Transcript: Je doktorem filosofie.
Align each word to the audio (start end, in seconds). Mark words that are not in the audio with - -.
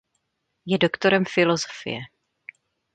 Je 0.65 0.77
doktorem 0.81 1.25
filosofie. 1.29 2.09